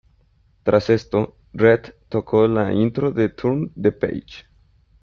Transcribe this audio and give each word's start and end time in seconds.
Tras 0.63 0.89
esto, 0.89 1.37
Reed 1.53 1.93
tocó 2.09 2.47
la 2.47 2.73
intro 2.73 3.11
de 3.11 3.29
"Turn 3.29 3.71
the 3.79 3.91
Page". 3.91 4.47